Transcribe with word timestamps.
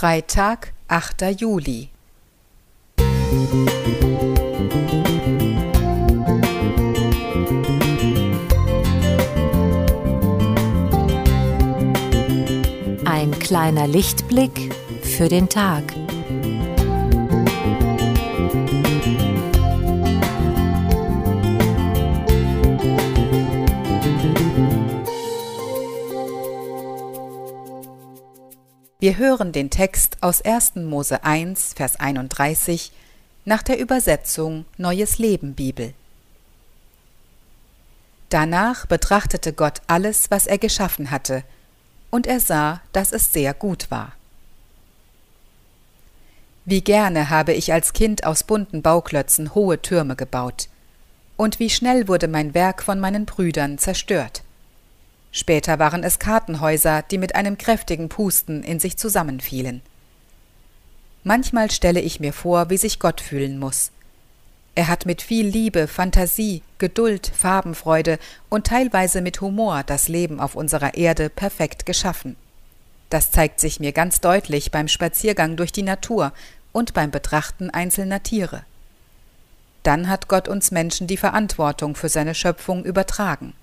Freitag, 0.00 0.74
8. 0.86 1.40
Juli. 1.40 1.88
Ein 13.04 13.36
kleiner 13.40 13.88
Lichtblick 13.88 14.72
für 15.02 15.28
den 15.28 15.48
Tag. 15.48 15.82
Wir 29.00 29.16
hören 29.16 29.52
den 29.52 29.70
Text 29.70 30.16
aus 30.22 30.42
1. 30.42 30.74
Mose 30.74 31.22
1, 31.22 31.74
Vers 31.74 32.00
31 32.00 32.90
nach 33.44 33.62
der 33.62 33.78
Übersetzung 33.78 34.64
Neues 34.76 35.18
Leben 35.18 35.54
Bibel. 35.54 35.94
Danach 38.28 38.86
betrachtete 38.86 39.52
Gott 39.52 39.82
alles, 39.86 40.32
was 40.32 40.48
er 40.48 40.58
geschaffen 40.58 41.12
hatte, 41.12 41.44
und 42.10 42.26
er 42.26 42.40
sah, 42.40 42.80
dass 42.92 43.12
es 43.12 43.32
sehr 43.32 43.54
gut 43.54 43.88
war. 43.92 44.14
Wie 46.64 46.80
gerne 46.80 47.30
habe 47.30 47.52
ich 47.52 47.72
als 47.72 47.92
Kind 47.92 48.26
aus 48.26 48.42
bunten 48.42 48.82
Bauklötzen 48.82 49.54
hohe 49.54 49.80
Türme 49.80 50.16
gebaut, 50.16 50.68
und 51.36 51.60
wie 51.60 51.70
schnell 51.70 52.08
wurde 52.08 52.26
mein 52.26 52.52
Werk 52.52 52.82
von 52.82 52.98
meinen 52.98 53.26
Brüdern 53.26 53.78
zerstört. 53.78 54.42
Später 55.30 55.78
waren 55.78 56.04
es 56.04 56.18
Kartenhäuser, 56.18 57.02
die 57.02 57.18
mit 57.18 57.34
einem 57.34 57.58
kräftigen 57.58 58.08
Pusten 58.08 58.62
in 58.62 58.80
sich 58.80 58.96
zusammenfielen. 58.96 59.82
Manchmal 61.24 61.70
stelle 61.70 62.00
ich 62.00 62.20
mir 62.20 62.32
vor, 62.32 62.70
wie 62.70 62.78
sich 62.78 62.98
Gott 62.98 63.20
fühlen 63.20 63.58
muss. 63.58 63.90
Er 64.74 64.88
hat 64.88 65.06
mit 65.06 65.22
viel 65.22 65.46
Liebe, 65.46 65.88
Fantasie, 65.88 66.62
Geduld, 66.78 67.32
Farbenfreude 67.34 68.18
und 68.48 68.68
teilweise 68.68 69.20
mit 69.20 69.40
Humor 69.40 69.82
das 69.84 70.08
Leben 70.08 70.38
auf 70.38 70.54
unserer 70.54 70.94
Erde 70.94 71.28
perfekt 71.28 71.84
geschaffen. 71.84 72.36
Das 73.10 73.32
zeigt 73.32 73.58
sich 73.58 73.80
mir 73.80 73.92
ganz 73.92 74.20
deutlich 74.20 74.70
beim 74.70 74.86
Spaziergang 74.86 75.56
durch 75.56 75.72
die 75.72 75.82
Natur 75.82 76.32
und 76.72 76.94
beim 76.94 77.10
Betrachten 77.10 77.70
einzelner 77.70 78.22
Tiere. 78.22 78.62
Dann 79.82 80.08
hat 80.08 80.28
Gott 80.28 80.46
uns 80.46 80.70
Menschen 80.70 81.06
die 81.06 81.16
Verantwortung 81.16 81.96
für 81.96 82.08
seine 82.08 82.34
Schöpfung 82.34 82.84
übertragen. 82.84 83.54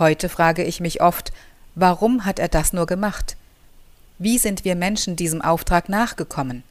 Heute 0.00 0.30
frage 0.30 0.64
ich 0.64 0.80
mich 0.80 1.02
oft, 1.02 1.30
warum 1.74 2.24
hat 2.24 2.38
er 2.38 2.48
das 2.48 2.72
nur 2.72 2.86
gemacht? 2.86 3.36
Wie 4.18 4.38
sind 4.38 4.64
wir 4.64 4.74
Menschen 4.74 5.14
diesem 5.14 5.42
Auftrag 5.42 5.90
nachgekommen? 5.90 6.62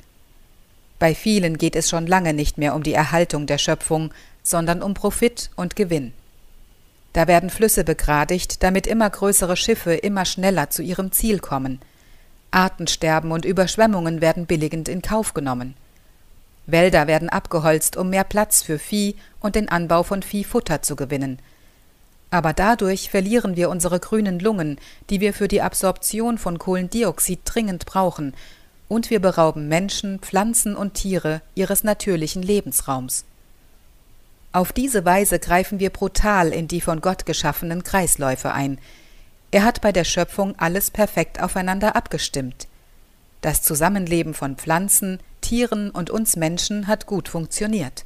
Bei 0.98 1.14
vielen 1.14 1.60
geht 1.60 1.76
es 1.76 1.92
schon 1.92 2.08
lange 2.08 2.34
nicht 2.34 2.58
mehr 2.58 2.74
um 2.74 2.82
die 2.82 2.96
Erhaltung 2.96 3.46
der 3.46 3.60
Schöpfung, 3.60 4.12
sondern 4.42 4.82
um 4.82 4.96
Profit 4.96 5.52
und 5.56 5.76
Gewinn. 5.76 6.12
Da 7.14 7.28
werden 7.28 7.52
Flüsse 7.52 7.84
begradigt, 7.84 8.64
damit 8.64 8.88
immer 8.88 9.08
größere 9.08 9.58
Schiffe 9.58 9.94
immer 9.94 10.26
schneller 10.26 10.72
zu 10.72 10.82
ihrem 10.82 11.12
Ziel 11.12 11.38
kommen. 11.38 11.80
Artensterben 12.50 13.32
und 13.32 13.46
Überschwemmungen 13.46 14.22
werden 14.22 14.48
billigend 14.48 14.90
in 14.90 15.04
Kauf 15.04 15.36
genommen. 15.36 15.76
Wälder 16.66 17.06
werden 17.06 17.30
abgeholzt, 17.30 17.96
um 17.96 18.10
mehr 18.10 18.24
Platz 18.24 18.64
für 18.64 18.80
Vieh 18.80 19.16
und 19.40 19.54
den 19.54 19.70
Anbau 19.70 20.02
von 20.02 20.24
Viehfutter 20.24 20.82
zu 20.82 20.96
gewinnen– 20.96 21.38
aber 22.32 22.54
dadurch 22.54 23.10
verlieren 23.10 23.56
wir 23.56 23.70
unsere 23.70 24.00
grünen 24.00 24.40
Lungen, 24.40 24.80
die 25.10 25.20
wir 25.20 25.34
für 25.34 25.48
die 25.48 25.62
Absorption 25.62 26.38
von 26.38 26.60
Kohlendioxid 26.60 27.42
dringend 27.46 27.86
brauchen, 27.86 28.34
und 28.88 29.12
wir 29.12 29.20
berauben 29.20 29.68
Menschen, 29.68 30.20
Pflanzen 30.20 30.76
und 30.76 30.96
Tiere 30.96 31.42
ihres 31.54 31.84
natürlichen 31.84 32.42
Lebensraums. 32.42 33.26
Auf 34.52 34.74
diese 34.74 35.06
Weise 35.06 35.38
greifen 35.38 35.80
wir 35.80 35.92
brutal 35.92 36.50
in 36.50 36.68
die 36.68 36.82
von 36.82 37.02
Gott 37.02 37.28
geschaffenen 37.28 37.84
Kreisläufe 37.84 38.52
ein. 38.52 38.80
Er 39.52 39.64
hat 39.64 39.82
bei 39.82 39.92
der 39.92 40.06
Schöpfung 40.06 40.56
alles 40.58 40.90
perfekt 40.90 41.42
aufeinander 41.42 41.96
abgestimmt. 41.96 42.68
Das 43.42 43.62
Zusammenleben 43.62 44.34
von 44.34 44.56
Pflanzen, 44.56 45.20
Tieren 45.42 45.92
und 45.92 46.10
uns 46.10 46.36
Menschen 46.36 46.88
hat 46.88 47.06
gut 47.06 47.30
funktioniert. 47.30 48.06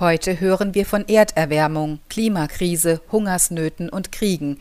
Heute 0.00 0.38
hören 0.38 0.74
wir 0.74 0.86
von 0.86 1.08
Erderwärmung, 1.08 1.98
Klimakrise, 2.08 3.00
Hungersnöten 3.10 3.88
und 3.88 4.12
Kriegen, 4.12 4.60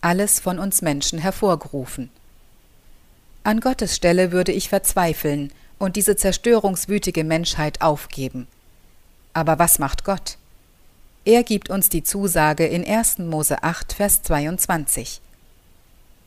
alles 0.00 0.40
von 0.40 0.58
uns 0.58 0.80
Menschen 0.80 1.18
hervorgerufen. 1.18 2.08
An 3.44 3.60
Gottes 3.60 3.94
Stelle 3.94 4.32
würde 4.32 4.52
ich 4.52 4.70
verzweifeln 4.70 5.52
und 5.78 5.96
diese 5.96 6.16
zerstörungswütige 6.16 7.24
Menschheit 7.24 7.82
aufgeben. 7.82 8.46
Aber 9.34 9.58
was 9.58 9.78
macht 9.78 10.04
Gott? 10.04 10.38
Er 11.26 11.42
gibt 11.42 11.68
uns 11.68 11.90
die 11.90 12.02
Zusage 12.02 12.66
in 12.66 12.82
1. 12.82 13.18
Mose 13.18 13.62
8, 13.62 13.92
Vers 13.92 14.22
22. 14.22 15.20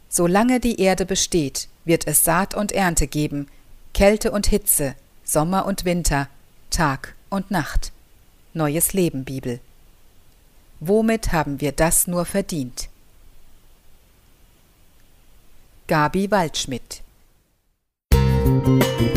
Solange 0.09 0.59
die 0.59 0.79
Erde 0.79 1.07
besteht, 1.07 1.69
wird 1.85 2.05
es 2.05 2.23
Saat 2.23 2.53
und 2.53 2.71
Ernte 2.71 3.07
geben, 3.07 3.47
Kälte 3.95 4.31
und 4.31 4.45
Hitze, 4.45 4.93
Sommer 5.23 5.65
und 5.65 5.85
Winter, 5.85 6.29
Tag 6.69 7.15
und 7.31 7.49
Nacht. 7.49 7.91
Neues 8.53 8.93
Leben 8.93 9.23
Bibel. 9.23 9.59
Womit 10.79 11.31
haben 11.31 11.61
wir 11.61 11.71
das 11.71 12.07
nur 12.07 12.25
verdient? 12.25 12.89
Gabi 15.87 16.31
Waldschmidt 16.31 17.01
Musik 18.13 19.12